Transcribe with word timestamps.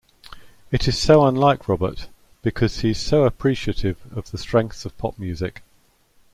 It's 0.71 0.97
so 0.97 1.27
unlike 1.27 1.67
Robert, 1.67 2.09
because 2.41 2.79
he's 2.79 2.97
so 2.97 3.23
appreciative 3.25 3.99
of 4.11 4.31
the 4.31 4.39
strengths 4.39 4.83
of 4.83 4.97
pop 4.97 5.19
music. 5.19 5.61